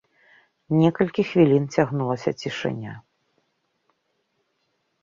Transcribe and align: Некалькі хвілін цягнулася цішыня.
Некалькі 0.81 1.21
хвілін 1.31 1.67
цягнулася 1.75 2.31
цішыня. 2.41 2.93